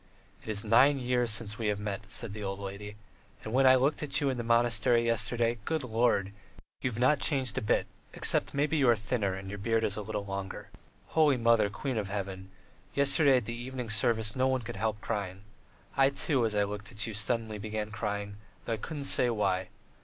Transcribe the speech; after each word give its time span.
"It 0.41 0.49
is 0.49 0.63
nine 0.65 0.97
years 0.97 1.29
since 1.29 1.59
we 1.59 1.67
have 1.67 1.79
met," 1.79 2.09
said 2.09 2.33
the 2.33 2.41
old 2.43 2.57
lady. 2.59 2.95
"And 3.43 3.53
when 3.53 3.67
I 3.67 3.75
looked 3.75 4.01
at 4.01 4.19
you 4.19 4.31
in 4.31 4.37
the 4.37 4.43
monastery 4.43 5.05
yesterday, 5.05 5.59
good 5.63 5.83
Lord! 5.83 6.31
you've 6.81 6.97
not 6.97 7.19
changed 7.19 7.55
a 7.59 7.61
bit, 7.61 7.85
except 8.11 8.51
maybe 8.55 8.77
you 8.77 8.89
are 8.89 8.95
thinner 8.95 9.35
and 9.35 9.47
your 9.51 9.59
beard 9.59 9.83
is 9.83 9.97
a 9.97 10.01
little 10.01 10.25
longer. 10.25 10.69
Holy 11.09 11.37
Mother, 11.37 11.69
Queen 11.69 11.97
of 11.99 12.09
Heaven! 12.09 12.49
Yesterday 12.95 13.37
at 13.37 13.45
the 13.45 13.53
evening 13.53 13.91
service 13.91 14.35
no 14.35 14.47
one 14.47 14.61
could 14.61 14.77
help 14.77 14.99
crying. 15.01 15.43
I, 15.95 16.09
too, 16.09 16.47
as 16.47 16.55
I 16.55 16.63
looked 16.63 16.91
at 16.91 17.05
you, 17.05 17.13
suddenly 17.13 17.59
began 17.59 17.91
crying, 17.91 18.37
though 18.65 18.73
I 18.73 18.77
couldn't 18.77 19.03
say 19.03 19.29
why. 19.29 19.67